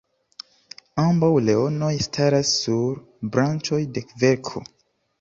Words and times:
Ambaŭ 1.03 1.29
leonoj 1.51 1.91
staras 2.07 2.57
sur 2.65 2.99
branĉoj 3.37 3.83
de 3.99 4.09
kverko. 4.11 4.69